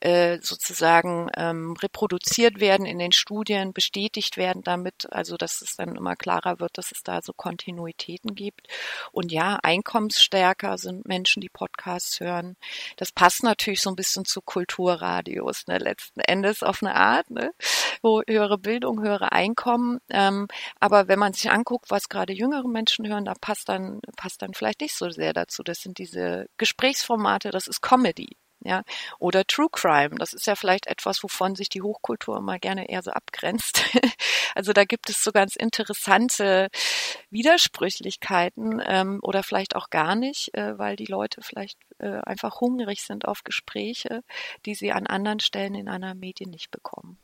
äh, 0.08 0.40
sozusagen 0.40 1.28
ähm, 1.36 1.76
reproduziert 1.82 2.60
werden 2.60 2.86
in 2.86 2.98
den 2.98 3.12
Studien, 3.12 3.74
bestätigt 3.74 4.38
werden 4.38 4.62
damit, 4.62 5.06
also 5.12 5.36
dass 5.36 5.60
es 5.60 5.76
dann 5.76 5.96
immer 5.96 6.16
klarer 6.16 6.60
wird, 6.60 6.78
dass 6.78 6.92
es 6.92 7.02
da 7.02 7.20
so 7.20 7.34
Kontinuitäten 7.34 8.34
gibt. 8.34 8.68
Und 9.12 9.32
ja, 9.32 9.58
einkommensstärker 9.62 10.78
sind 10.78 11.06
Menschen, 11.06 11.42
die 11.42 11.50
Podcasts 11.50 12.20
hören. 12.20 12.56
Das 12.96 13.12
passt 13.12 13.42
natürlich 13.42 13.82
so 13.82 13.90
ein 13.90 13.96
bisschen 13.96 14.24
zu 14.24 14.40
Kulturradios, 14.40 15.66
ne, 15.66 15.76
letzten 15.76 16.20
Endes 16.20 16.62
auf 16.62 16.82
eine 16.82 16.94
Art, 16.94 17.30
ne, 17.30 17.52
wo 18.00 18.22
höhere 18.26 18.56
Bildung, 18.56 19.02
höhere 19.02 19.32
Einkommen. 19.32 19.98
Ähm, 20.08 20.48
aber 20.80 21.08
wenn 21.08 21.18
man 21.18 21.34
sich 21.34 21.50
anguckt, 21.50 21.90
was 21.90 22.08
gerade 22.08 22.32
jüngere 22.32 22.66
Menschen 22.66 23.06
hören, 23.06 23.26
da 23.26 23.34
passt 23.38 23.68
dann, 23.68 24.00
passt 24.16 24.40
dann 24.40 24.54
vielleicht 24.54 24.80
nicht 24.80 24.94
so 24.94 25.10
sehr 25.10 25.34
dazu. 25.34 25.62
Das 25.62 25.80
sind 25.80 25.98
diese 25.98 26.46
Gesprächsformate, 26.56 27.50
das 27.50 27.66
ist 27.66 27.82
Comedy 27.82 28.38
ja, 28.60 28.82
oder 29.18 29.44
True 29.44 29.68
Crime. 29.70 30.16
Das 30.18 30.32
ist 30.32 30.46
ja 30.46 30.56
vielleicht 30.56 30.86
etwas, 30.86 31.22
wovon 31.22 31.54
sich 31.54 31.68
die 31.68 31.82
Hochkultur 31.82 32.38
immer 32.38 32.58
gerne 32.58 32.88
eher 32.88 33.02
so 33.02 33.10
abgrenzt. 33.10 33.84
also 34.54 34.72
da 34.72 34.84
gibt 34.84 35.10
es 35.10 35.22
so 35.22 35.32
ganz 35.32 35.56
interessante 35.56 36.68
Widersprüchlichkeiten 37.30 38.82
ähm, 38.84 39.20
oder 39.22 39.42
vielleicht 39.42 39.76
auch 39.76 39.90
gar 39.90 40.16
nicht, 40.16 40.54
äh, 40.54 40.78
weil 40.78 40.96
die 40.96 41.06
Leute 41.06 41.42
vielleicht 41.42 41.78
äh, 41.98 42.20
einfach 42.20 42.60
hungrig 42.60 43.02
sind 43.02 43.26
auf 43.26 43.44
Gespräche, 43.44 44.22
die 44.66 44.74
sie 44.74 44.92
an 44.92 45.06
anderen 45.06 45.40
Stellen 45.40 45.74
in 45.74 45.88
einer 45.88 46.14
Medien 46.14 46.50
nicht 46.50 46.70
bekommen. 46.70 47.18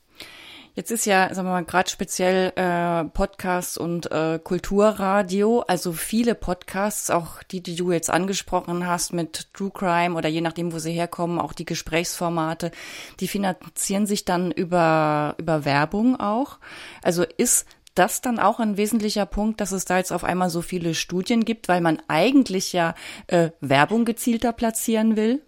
Jetzt 0.76 0.90
ist 0.90 1.04
ja, 1.04 1.32
sagen 1.32 1.46
wir 1.46 1.52
mal, 1.52 1.64
gerade 1.64 1.88
speziell 1.88 2.52
äh, 2.56 3.04
Podcasts 3.04 3.78
und 3.78 4.10
äh, 4.10 4.40
Kulturradio, 4.42 5.60
also 5.60 5.92
viele 5.92 6.34
Podcasts, 6.34 7.10
auch 7.10 7.44
die, 7.44 7.62
die 7.62 7.76
du 7.76 7.92
jetzt 7.92 8.10
angesprochen 8.10 8.84
hast 8.84 9.12
mit 9.12 9.52
True 9.54 9.70
Crime 9.70 10.16
oder 10.16 10.28
je 10.28 10.40
nachdem, 10.40 10.72
wo 10.72 10.80
sie 10.80 10.90
herkommen, 10.90 11.38
auch 11.38 11.52
die 11.52 11.64
Gesprächsformate, 11.64 12.72
die 13.20 13.28
finanzieren 13.28 14.06
sich 14.06 14.24
dann 14.24 14.50
über, 14.50 15.36
über 15.38 15.64
Werbung 15.64 16.18
auch. 16.18 16.58
Also 17.04 17.22
ist 17.22 17.66
das 17.94 18.20
dann 18.20 18.40
auch 18.40 18.58
ein 18.58 18.76
wesentlicher 18.76 19.26
Punkt, 19.26 19.60
dass 19.60 19.70
es 19.70 19.84
da 19.84 19.98
jetzt 19.98 20.12
auf 20.12 20.24
einmal 20.24 20.50
so 20.50 20.60
viele 20.60 20.94
Studien 20.94 21.44
gibt, 21.44 21.68
weil 21.68 21.82
man 21.82 22.02
eigentlich 22.08 22.72
ja 22.72 22.96
äh, 23.28 23.50
Werbung 23.60 24.04
gezielter 24.04 24.52
platzieren 24.52 25.14
will? 25.14 25.40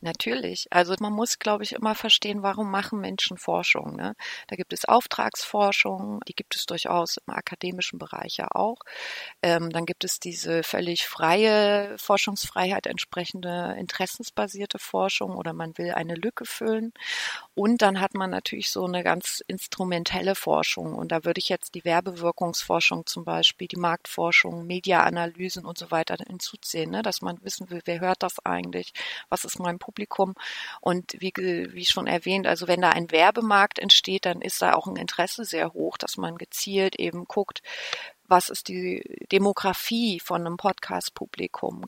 Natürlich. 0.00 0.66
Also 0.70 0.94
man 1.00 1.12
muss, 1.12 1.38
glaube 1.38 1.64
ich, 1.64 1.72
immer 1.72 1.94
verstehen, 1.94 2.42
warum 2.42 2.70
machen 2.70 3.00
Menschen 3.00 3.38
Forschung. 3.38 3.96
Ne? 3.96 4.14
Da 4.48 4.56
gibt 4.56 4.72
es 4.72 4.84
Auftragsforschung, 4.84 6.20
die 6.28 6.34
gibt 6.34 6.56
es 6.56 6.66
durchaus 6.66 7.18
im 7.18 7.32
akademischen 7.32 7.98
Bereich 7.98 8.36
ja 8.36 8.48
auch. 8.52 8.78
Ähm, 9.42 9.70
dann 9.70 9.86
gibt 9.86 10.04
es 10.04 10.18
diese 10.18 10.62
völlig 10.62 11.06
freie 11.06 11.96
Forschungsfreiheit 11.98 12.86
entsprechende 12.86 13.76
interessensbasierte 13.78 14.78
Forschung 14.78 15.36
oder 15.36 15.52
man 15.52 15.76
will 15.78 15.92
eine 15.92 16.14
Lücke 16.14 16.44
füllen. 16.44 16.92
Und 17.54 17.82
dann 17.82 18.00
hat 18.00 18.14
man 18.14 18.30
natürlich 18.30 18.70
so 18.70 18.84
eine 18.84 19.02
ganz 19.02 19.42
instrumentelle 19.46 20.34
Forschung. 20.34 20.94
Und 20.94 21.12
da 21.12 21.24
würde 21.24 21.38
ich 21.38 21.48
jetzt 21.48 21.74
die 21.74 21.84
Werbewirkungsforschung 21.84 23.06
zum 23.06 23.24
Beispiel, 23.24 23.68
die 23.68 23.76
Marktforschung, 23.76 24.66
Mediaanalysen 24.66 25.64
und 25.64 25.78
so 25.78 25.90
weiter 25.90 26.16
hinzuziehen, 26.26 26.90
ne? 26.90 27.02
dass 27.02 27.22
man 27.22 27.38
wissen 27.42 27.70
will, 27.70 27.82
wer 27.84 28.00
hört 28.00 28.22
das 28.22 28.44
eigentlich, 28.44 28.92
was 29.28 29.44
ist 29.44 29.58
mein 29.62 29.78
Publikum. 29.78 30.34
Und 30.80 31.14
wie, 31.18 31.32
wie 31.36 31.84
schon 31.86 32.06
erwähnt, 32.06 32.46
also 32.46 32.68
wenn 32.68 32.82
da 32.82 32.90
ein 32.90 33.10
Werbemarkt 33.10 33.78
entsteht, 33.78 34.26
dann 34.26 34.42
ist 34.42 34.60
da 34.60 34.74
auch 34.74 34.86
ein 34.86 34.96
Interesse 34.96 35.44
sehr 35.44 35.72
hoch, 35.72 35.96
dass 35.96 36.16
man 36.16 36.36
gezielt 36.36 36.96
eben 36.96 37.24
guckt, 37.24 37.62
was 38.28 38.48
ist 38.48 38.68
die 38.68 39.02
Demografie 39.30 40.18
von 40.18 40.46
einem 40.46 40.56
Podcast-Publikum? 40.56 41.84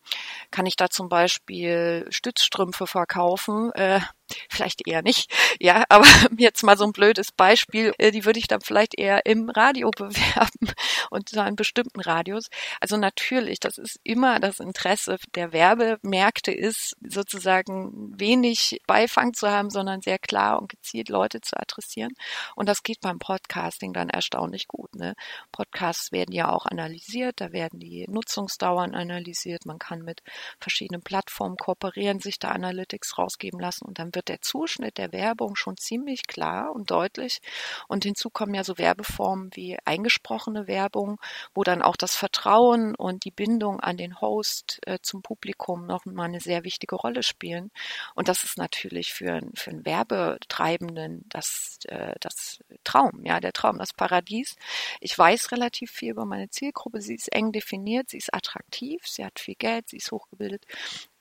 Kann 0.51 0.67
ich 0.67 0.77
da 0.77 0.91
zum 0.91 1.09
Beispiel 1.09 2.07
Stützstrümpfe 2.11 2.87
verkaufen? 2.87 3.73
Äh, 3.73 4.01
vielleicht 4.49 4.87
eher 4.87 5.03
nicht. 5.03 5.33
Ja, 5.61 5.85
aber 5.89 6.07
jetzt 6.39 6.63
mal 6.63 6.77
so 6.77 6.85
ein 6.85 6.93
blödes 6.93 7.33
Beispiel, 7.33 7.93
äh, 7.99 8.11
die 8.11 8.25
würde 8.25 8.39
ich 8.39 8.47
dann 8.47 8.61
vielleicht 8.61 8.99
eher 8.99 9.27
im 9.27 9.51
Radio 9.51 9.91
bewerben 9.97 10.73
und 11.11 11.29
zwar 11.29 11.49
in 11.49 11.57
bestimmten 11.57 12.01
Radios. 12.01 12.49
Also 12.81 12.97
natürlich, 12.97 13.61
das 13.61 13.79
ist 13.79 14.01
immer 14.03 14.41
das 14.41 14.61
Interesse 14.61 15.17
der 15.35 15.53
Werbemärkte 15.53 16.53
ist, 16.53 16.97
sozusagen 17.03 18.19
wenig 18.19 18.81
Beifang 18.87 19.35
zu 19.35 19.51
haben, 19.51 19.71
sondern 19.71 20.03
sehr 20.03 20.19
klar 20.19 20.61
und 20.61 20.69
gezielt 20.69 21.09
Leute 21.09 21.41
zu 21.41 21.59
adressieren. 21.59 22.13
Und 22.55 22.69
das 22.69 22.83
geht 22.83 23.01
beim 23.01 23.19
Podcasting 23.19 23.93
dann 23.93 24.11
erstaunlich 24.11 24.69
gut. 24.69 24.95
Ne? 24.95 25.15
Podcasts 25.53 26.13
werden 26.13 26.33
ja 26.33 26.51
auch 26.51 26.67
analysiert, 26.67 27.41
da 27.41 27.53
werden 27.53 27.81
die 27.81 28.07
Nutzungsdauern 28.09 28.95
analysiert, 28.95 29.67
man 29.67 29.79
kann 29.79 30.03
mit 30.03 30.23
verschiedenen 30.61 31.03
Plattformen 31.03 31.57
kooperieren, 31.57 32.21
sich 32.21 32.39
da 32.39 32.49
Analytics 32.49 33.19
rausgeben 33.19 33.61
lassen 33.61 33.85
und 33.85 33.99
dann 33.99 34.15
wird 34.15 34.24
der 34.29 34.41
Zuschnitt 34.41 34.99
der 34.99 35.13
Werbung 35.13 35.57
schon 35.57 35.77
ziemlich 35.77 36.27
klar 36.27 36.73
und 36.75 36.91
deutlich. 36.91 37.41
Und 37.89 38.05
hinzu 38.05 38.31
kommen 38.31 38.55
ja 38.55 38.65
so 38.65 38.79
Werbeformen 38.79 39.51
wie 39.55 39.79
eingesprochene 39.85 40.67
Werbung, 40.67 41.21
wo 41.55 41.63
dann 41.63 41.83
auch 41.83 41.97
das 41.97 42.17
Vertrauen 42.17 42.95
und 42.95 43.25
die 43.25 43.31
Bindung 43.31 43.81
an 43.81 43.97
den 43.97 44.21
Host 44.21 44.81
äh, 44.87 44.99
zum 45.03 45.23
Publikum 45.23 45.87
noch 45.87 46.05
mal 46.05 46.25
eine 46.25 46.41
sehr 46.41 46.65
wichtige 46.65 46.97
Rolle 46.97 47.23
spielen. 47.23 47.71
Und 48.15 48.29
das 48.29 48.45
ist 48.45 48.59
natürlich 48.59 49.13
für, 49.13 49.41
für 49.55 49.71
einen 49.71 49.85
Werbetreibenden 49.85 51.25
das, 51.29 51.79
äh, 51.87 52.15
das 52.21 52.61
Traum, 52.85 53.25
ja, 53.25 53.41
der 53.41 53.53
Traum, 53.53 53.79
das 53.79 53.93
Paradies. 53.93 54.57
Ich 55.01 55.17
weiß 55.17 55.53
relativ 55.53 55.91
viel 55.91 56.11
über 56.11 56.25
meine 56.25 56.51
Zielgruppe. 56.51 57.01
Sie 57.01 57.15
ist 57.15 57.33
eng 57.33 57.53
definiert, 57.53 58.11
sie 58.11 58.19
ist 58.19 58.33
attraktiv, 58.33 59.07
sie 59.07 59.25
hat 59.25 59.39
viel 59.39 59.55
Geld, 59.57 59.89
sie 59.89 59.99
ist 59.99 60.13
hochgebildet 60.13 60.65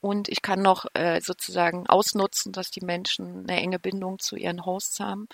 und 0.04 0.28
ich 0.28 0.42
kann 0.42 0.60
noch 0.60 0.84
äh, 0.92 1.22
sozusagen 1.22 1.86
ausnutzen, 1.86 2.52
dass 2.52 2.70
die 2.70 2.84
Menschen 2.84 3.48
eine 3.48 3.58
enge 3.58 3.78
Bindung 3.78 4.18
zu 4.18 4.36
ihren 4.36 4.66
Hosts 4.66 5.00
haben. 5.00 5.28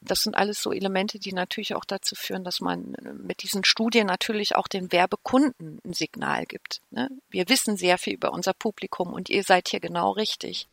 Das 0.00 0.22
sind 0.22 0.36
alles 0.36 0.62
so 0.62 0.70
Elemente, 0.72 1.18
die 1.18 1.32
natürlich 1.32 1.74
auch 1.74 1.84
dazu 1.84 2.14
führen, 2.14 2.44
dass 2.44 2.60
man 2.60 2.94
äh, 2.94 3.14
mit 3.14 3.42
diesen 3.42 3.64
Studien 3.64 4.06
natürlich 4.06 4.54
auch 4.54 4.68
den 4.68 4.92
Werbekunden 4.92 5.80
ein 5.84 5.92
Signal 5.92 6.46
gibt. 6.46 6.82
Ne? 6.92 7.10
Wir 7.30 7.48
wissen 7.48 7.76
sehr 7.76 7.98
viel 7.98 8.14
über 8.14 8.32
unser 8.32 8.52
Publikum 8.52 9.12
und 9.12 9.28
ihr 9.28 9.42
seid 9.42 9.68
hier 9.68 9.80
genau 9.80 10.12
richtig. 10.12 10.68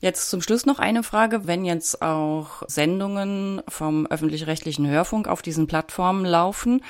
Jetzt 0.00 0.30
zum 0.30 0.40
Schluss 0.40 0.64
noch 0.64 0.78
eine 0.78 1.02
Frage. 1.02 1.46
Wenn 1.46 1.64
jetzt 1.64 2.00
auch 2.00 2.62
Sendungen 2.66 3.62
vom 3.68 4.06
öffentlich-rechtlichen 4.06 4.86
Hörfunk 4.86 5.28
auf 5.28 5.42
diesen 5.42 5.66
Plattformen 5.66 6.24
laufen, 6.24 6.82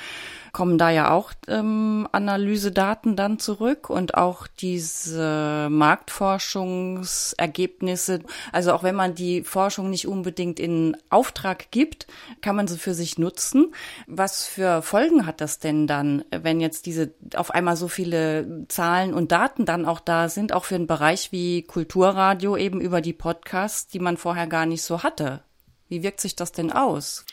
kommen 0.57 0.79
da 0.79 0.89
ja 0.89 1.11
auch 1.11 1.33
ähm, 1.47 2.09
Analysedaten 2.11 3.15
dann 3.15 3.37
zurück 3.37 3.91
und 3.91 4.15
auch 4.15 4.47
diese 4.47 5.67
Marktforschungsergebnisse. 5.69 8.21
Also 8.51 8.73
auch 8.73 8.81
wenn 8.81 8.95
man 8.95 9.13
die 9.13 9.43
Forschung 9.43 9.91
nicht 9.91 10.07
unbedingt 10.07 10.59
in 10.59 10.97
Auftrag 11.11 11.69
gibt, 11.69 12.07
kann 12.41 12.55
man 12.55 12.67
sie 12.67 12.79
für 12.79 12.95
sich 12.95 13.19
nutzen. 13.19 13.71
Was 14.07 14.47
für 14.47 14.81
Folgen 14.81 15.27
hat 15.27 15.41
das 15.41 15.59
denn 15.59 15.85
dann, 15.85 16.25
wenn 16.31 16.59
jetzt 16.59 16.87
diese 16.87 17.13
auf 17.35 17.51
einmal 17.51 17.75
so 17.75 17.87
viele 17.87 18.65
Zahlen 18.67 19.13
und 19.13 19.31
Daten 19.31 19.67
dann 19.67 19.85
auch 19.85 19.99
da 19.99 20.27
sind, 20.27 20.53
auch 20.53 20.65
für 20.65 20.73
einen 20.73 20.87
Bereich 20.87 21.31
wie 21.31 21.61
Kulturradio 21.61 22.57
eben 22.57 22.81
über 22.81 23.01
die 23.01 23.13
Podcasts, 23.13 23.85
die 23.85 23.99
man 23.99 24.17
vorher 24.17 24.47
gar 24.47 24.65
nicht 24.65 24.81
so 24.81 25.03
hatte? 25.03 25.41
Wie 25.87 26.01
wirkt 26.01 26.19
sich 26.19 26.35
das 26.35 26.51
denn 26.51 26.71
aus? 26.71 27.25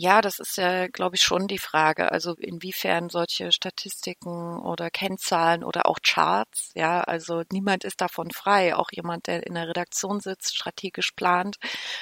Ja, 0.00 0.20
das 0.20 0.40
ist 0.40 0.56
ja, 0.56 0.88
glaube 0.88 1.14
ich, 1.14 1.22
schon 1.22 1.46
die 1.46 1.58
Frage. 1.58 2.10
Also 2.10 2.34
inwiefern 2.34 3.10
solche 3.10 3.52
Statistiken 3.52 4.58
oder 4.58 4.90
Kennzahlen 4.90 5.62
oder 5.62 5.86
auch 5.86 5.98
Charts, 6.02 6.72
ja, 6.74 7.00
also 7.02 7.42
niemand 7.52 7.84
ist 7.84 8.00
davon 8.00 8.32
frei. 8.32 8.74
Auch 8.74 8.88
jemand, 8.90 9.28
der 9.28 9.46
in 9.46 9.54
der 9.54 9.68
Redaktion 9.68 10.18
sitzt, 10.18 10.56
strategisch 10.56 11.12
plant, 11.12 11.56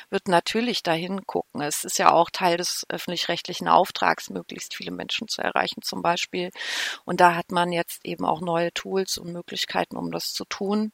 wird 0.08 0.26
natürlich 0.26 0.82
dahin 0.82 1.26
gucken. 1.26 1.60
Es 1.60 1.84
ist 1.84 1.98
ja 1.98 2.12
auch 2.12 2.30
Teil 2.30 2.56
des 2.56 2.86
öffentlich-rechtlichen 2.88 3.68
Auftrags, 3.68 4.30
möglichst 4.30 4.74
viele 4.74 4.90
Menschen 4.90 5.28
zu 5.28 5.42
erreichen 5.42 5.82
zum 5.82 6.00
Beispiel. 6.00 6.50
Und 7.04 7.20
da 7.20 7.34
hat 7.34 7.52
man 7.52 7.72
jetzt 7.72 8.04
eben 8.06 8.24
auch 8.24 8.40
neue 8.40 8.72
Tools 8.72 9.18
und 9.18 9.32
Möglichkeiten, 9.32 9.96
um 9.98 10.10
das 10.12 10.32
zu 10.32 10.44
tun. 10.46 10.92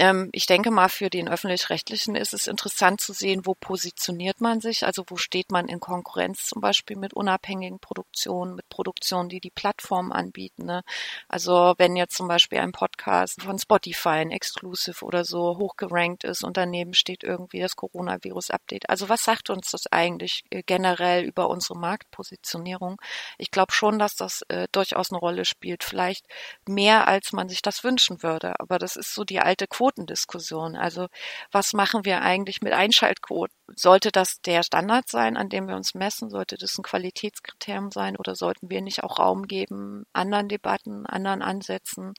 Ähm, 0.00 0.30
ich 0.32 0.46
denke 0.46 0.70
mal, 0.70 0.88
für 0.88 1.10
den 1.10 1.28
öffentlich-rechtlichen 1.28 2.16
ist 2.16 2.32
es 2.32 2.46
interessant 2.46 3.02
zu 3.02 3.12
sehen, 3.12 3.44
wo 3.44 3.54
positioniert 3.54 4.40
man 4.40 4.62
sich, 4.62 4.86
also 4.86 5.04
wo 5.08 5.18
steht 5.18 5.52
man 5.52 5.68
in 5.68 5.78
Konkurrenz 5.78 6.46
zum 6.46 6.62
Beispiel 6.62 6.96
mit 6.96 7.12
unabhängigen 7.12 7.80
Produktionen, 7.80 8.54
mit 8.54 8.66
Produktionen, 8.70 9.28
die 9.28 9.40
die 9.40 9.50
Plattform 9.50 10.10
anbieten. 10.10 10.64
Ne? 10.64 10.84
Also 11.28 11.74
wenn 11.76 11.96
jetzt 11.96 12.16
zum 12.16 12.28
Beispiel 12.28 12.60
ein 12.60 12.72
Podcast 12.72 13.42
von 13.42 13.58
Spotify, 13.58 14.20
ein 14.20 14.30
Exclusive 14.30 15.04
oder 15.04 15.26
so 15.26 15.58
hochgerankt 15.58 16.24
ist 16.24 16.44
und 16.44 16.56
daneben 16.56 16.94
steht 16.94 17.22
irgendwie 17.22 17.60
das 17.60 17.76
Coronavirus-Update. 17.76 18.88
Also 18.88 19.10
was 19.10 19.22
sagt 19.22 19.50
uns 19.50 19.70
das 19.70 19.86
eigentlich 19.92 20.44
äh, 20.48 20.62
generell 20.62 21.24
über 21.24 21.50
unsere 21.50 21.78
Marktpositionierung? 21.78 22.98
Ich 23.36 23.50
glaube 23.50 23.72
schon, 23.72 23.98
dass 23.98 24.16
das 24.16 24.46
äh, 24.48 24.66
durchaus 24.72 25.10
eine 25.10 25.18
Rolle 25.18 25.44
spielt, 25.44 25.84
vielleicht 25.84 26.24
mehr 26.66 27.06
als 27.06 27.34
man 27.34 27.50
sich 27.50 27.60
das 27.60 27.84
wünschen 27.84 28.22
würde. 28.22 28.58
Aber 28.60 28.78
das 28.78 28.96
ist 28.96 29.14
so 29.14 29.24
die 29.24 29.40
alte 29.40 29.66
Quote 29.66 29.89
Quotendiskussion. 29.90 30.76
Also 30.76 31.08
was 31.50 31.72
machen 31.72 32.04
wir 32.04 32.22
eigentlich 32.22 32.62
mit 32.62 32.72
Einschaltquoten? 32.72 33.54
Sollte 33.74 34.10
das 34.10 34.40
der 34.42 34.62
Standard 34.62 35.08
sein, 35.08 35.36
an 35.36 35.48
dem 35.48 35.68
wir 35.68 35.76
uns 35.76 35.94
messen? 35.94 36.30
Sollte 36.30 36.56
das 36.56 36.78
ein 36.78 36.82
Qualitätskriterium 36.82 37.90
sein 37.90 38.16
oder 38.16 38.34
sollten 38.34 38.70
wir 38.70 38.80
nicht 38.82 39.04
auch 39.04 39.18
Raum 39.18 39.46
geben, 39.46 40.04
anderen 40.12 40.48
Debatten, 40.48 41.06
anderen 41.06 41.42
Ansätzen, 41.42 42.14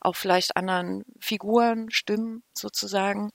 auch 0.00 0.16
vielleicht 0.16 0.56
anderen 0.56 1.04
Figuren, 1.20 1.90
Stimmen 1.90 2.42
sozusagen? 2.52 3.30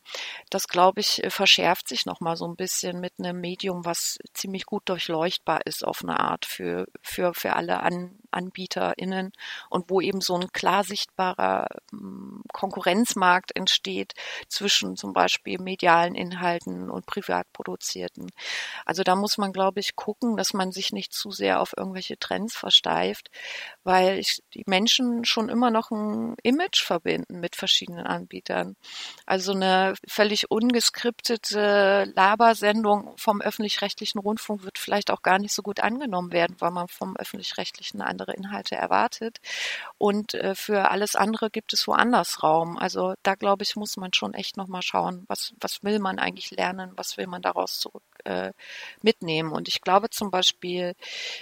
Das, 0.50 0.68
glaube 0.68 1.02
ich, 1.02 1.22
verschärft 1.30 1.88
sich 1.88 2.06
nochmal 2.06 2.36
so 2.36 2.46
ein 2.46 2.56
bisschen 2.56 3.00
mit 3.00 3.14
einem 3.20 3.40
Medium, 3.40 3.86
was 3.86 4.18
ziemlich 4.34 4.66
gut 4.66 4.84
durchleuchtbar 4.90 5.62
ist 5.66 5.86
auf 5.86 6.04
eine 6.04 6.20
Art 6.20 6.46
für, 6.46 6.88
für, 7.02 7.34
für 7.34 7.54
alle 7.56 7.82
An 7.82 8.20
AnbieterInnen 8.34 9.32
und 9.70 9.90
wo 9.90 10.02
eben 10.02 10.22
so 10.22 10.36
ein 10.36 10.52
klar 10.52 10.84
sichtbarer 10.84 11.68
hm, 11.92 12.44
Konkurrenzmarkt 12.52 13.56
entsteht 13.56 14.14
zwischen 14.48 14.96
zum 14.96 15.14
Beispiel 15.14 15.60
medialen 15.60 16.16
Inhalten 16.16 16.90
und 16.90 17.06
privat 17.06 17.52
produzierten. 17.54 18.30
Also 18.86 19.04
da 19.04 19.16
muss 19.16 19.38
man, 19.38 19.52
glaube 19.52 19.80
ich, 19.80 19.96
gucken, 19.96 20.38
dass 20.38 20.54
man 20.54 20.72
sich 20.72 20.92
nicht 20.92 21.14
zu 21.14 21.32
sehr 21.32 21.60
auf 21.62 21.74
irgendwelche 21.76 22.18
Trends 22.18 22.56
versteift, 22.56 23.30
weil 23.84 24.20
ich, 24.20 24.42
die 24.54 24.64
Menschen 24.68 25.26
schon 25.26 25.50
immer 25.50 25.72
noch 25.72 25.92
ein 25.92 26.36
Image 26.44 26.82
verbinden 26.84 27.40
mit 27.40 27.56
verschiedenen 27.56 28.06
Anbietern. 28.06 28.76
Also 29.26 29.52
eine 29.54 29.96
völlig 30.08 30.50
ungeskriptete 30.52 32.12
Labersendung 32.16 33.14
vom 33.18 33.42
öffentlich-rechtlichen 33.42 34.20
Rundfunk 34.20 34.64
wird 34.64 34.78
vielleicht 34.78 35.12
auch 35.12 35.22
gar 35.22 35.40
nicht 35.40 35.54
so 35.54 35.62
gut 35.62 35.80
angenommen 35.80 36.32
werden, 36.32 36.56
weil 36.60 36.72
man 36.72 36.88
vom 36.88 37.16
öffentlich-rechtlichen 37.18 38.02
andere 38.02 38.23
Inhalte 38.32 38.76
erwartet. 38.76 39.40
Und 39.98 40.34
äh, 40.36 40.56
für 40.56 40.90
alles 40.92 41.16
andere 41.16 41.50
gibt 41.50 41.74
es 41.74 41.88
woanders 41.88 42.44
Raum. 42.44 42.78
Also 42.78 43.14
da 43.24 43.36
glaube 43.36 43.64
ich, 43.64 43.76
muss 43.76 43.98
man 43.98 44.14
schon 44.14 44.34
echt 44.34 44.58
nochmal 44.58 44.82
schauen, 44.82 45.26
was, 45.28 45.54
was 45.60 45.84
will 45.84 46.00
man 46.00 46.20
eigentlich 46.20 46.52
lernen, 46.52 46.94
was 46.96 47.18
will 47.18 47.28
man 47.28 47.42
daraus 47.42 47.80
zurück 47.80 48.04
äh, 48.26 48.54
mitnehmen. 49.02 49.52
Und 49.52 49.68
ich 49.68 49.82
glaube 49.82 50.10
zum 50.10 50.32
Beispiel, 50.32 50.96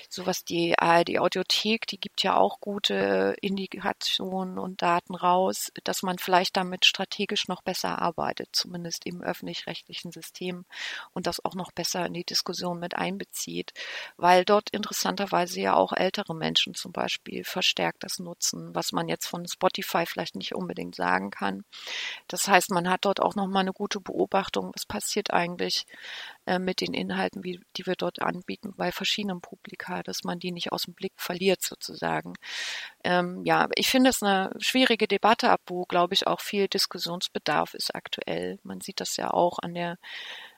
so 0.10 0.26
was 0.26 0.44
die 0.44 0.78
ARD 0.78 1.20
Audiothek, 1.20 1.88
die 1.88 2.00
gibt 2.00 2.24
ja 2.24 2.36
auch 2.36 2.60
gute 2.60 3.36
Indikationen 3.42 4.58
und 4.58 4.82
Daten 4.82 5.16
raus, 5.16 5.72
dass 5.84 6.04
man 6.04 6.18
vielleicht 6.18 6.58
damit 6.58 6.86
strategisch 6.86 7.48
noch 7.48 7.62
besser 7.62 8.02
arbeitet, 8.02 8.50
zumindest 8.52 9.06
im 9.06 9.22
öffentlich-rechtlichen 9.22 10.12
System 10.12 10.66
und 11.14 11.28
das 11.28 11.44
auch 11.44 11.56
noch 11.56 11.72
besser 11.72 12.06
in 12.06 12.14
die 12.14 12.24
Diskussion 12.24 12.80
mit 12.80 12.96
einbezieht, 12.96 13.74
weil 14.18 14.46
dort 14.46 14.70
interessanterweise 14.72 15.62
ja 15.62 15.76
auch 15.76 15.94
ältere 15.94 16.36
Menschen 16.36 16.74
zum 16.74 16.92
Beispiel 16.92 17.44
verstärkt 17.44 18.04
das 18.04 18.20
nutzen, 18.20 18.74
was 18.74 18.92
man 18.92 19.08
jetzt 19.08 19.28
von 19.28 19.48
Spotify 19.48 20.06
vielleicht 20.06 20.36
nicht 20.36 20.56
unbedingt 20.56 20.96
sagen 20.96 21.32
kann. 21.32 21.64
Das 22.28 22.48
heißt, 22.48 22.72
man 22.72 22.90
hat 22.90 23.06
dort 23.06 23.22
auch 23.22 23.36
noch 23.36 23.48
mal 23.48 23.60
eine 23.60 23.74
gute 23.74 24.00
Beobachtung, 24.00 24.72
was 24.74 24.86
passiert 24.86 25.32
eigentlich 25.32 25.86
äh, 26.46 26.60
mit 26.60 26.82
den 26.82 26.94
Inhalten, 26.94 27.44
wie, 27.44 27.60
die 27.78 27.86
wir 27.86 27.96
dort 27.96 28.22
anbieten, 28.22 28.74
bei 28.76 28.92
verschiedenen 28.92 29.42
Publika, 29.42 30.04
dass 30.04 30.24
man 30.24 30.40
die 30.40 30.52
nicht 30.52 30.72
aus 30.72 30.84
dem 30.84 30.94
Blick 30.94 31.14
verliert 31.16 31.62
sozusagen. 31.62 32.34
Ähm, 33.04 33.42
ja, 33.46 33.68
ich 33.76 33.90
finde 33.90 34.10
es 34.10 34.24
eine 34.24 34.52
schwierige 34.60 35.08
Debatte 35.08 35.50
ab, 35.50 35.62
wo, 35.68 35.86
glaube 35.86 36.14
ich, 36.14 36.28
auch 36.28 36.42
viel 36.42 36.68
Diskussionsbedarf 36.68 37.74
ist 37.74 37.94
aktuell. 37.96 38.60
Man 38.64 38.82
sieht 38.82 39.00
das 39.00 39.18
ja 39.18 39.32
auch 39.32 39.60
an 39.60 39.74
der 39.74 39.98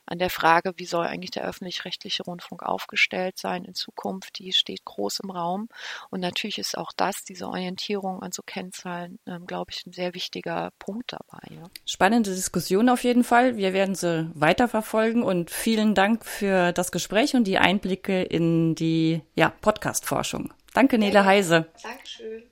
an 0.06 0.18
der 0.18 0.30
Frage, 0.30 0.74
wie 0.76 0.86
soll 0.86 1.06
eigentlich 1.06 1.30
der 1.30 1.44
öffentlich-rechtliche 1.44 2.24
Rundfunk 2.24 2.62
aufgestellt 2.62 3.38
sein 3.38 3.64
in 3.64 3.74
Zukunft, 3.74 4.38
die 4.38 4.52
steht 4.52 4.84
groß 4.84 5.20
im 5.20 5.30
Raum. 5.30 5.68
Und 6.10 6.20
natürlich 6.20 6.58
ist 6.58 6.76
auch 6.76 6.92
das, 6.96 7.24
diese 7.24 7.46
Orientierung 7.48 8.22
an 8.22 8.32
so 8.32 8.42
Kennzahlen, 8.42 9.18
ähm, 9.26 9.46
glaube 9.46 9.70
ich, 9.70 9.86
ein 9.86 9.92
sehr 9.92 10.14
wichtiger 10.14 10.70
Punkt 10.78 11.12
dabei. 11.12 11.54
Ja. 11.54 11.64
Spannende 11.86 12.34
Diskussion 12.34 12.88
auf 12.88 13.04
jeden 13.04 13.24
Fall. 13.24 13.56
Wir 13.56 13.72
werden 13.72 13.94
sie 13.94 14.30
weiterverfolgen 14.34 15.22
und 15.22 15.50
vielen 15.50 15.94
Dank 15.94 16.24
für 16.24 16.72
das 16.72 16.92
Gespräch 16.92 17.34
und 17.34 17.44
die 17.44 17.58
Einblicke 17.58 18.22
in 18.22 18.74
die 18.74 19.22
ja, 19.34 19.50
Podcast-Forschung. 19.60 20.52
Danke, 20.72 20.98
Nele 20.98 21.24
Heise. 21.24 21.66
Dankeschön. 21.82 22.44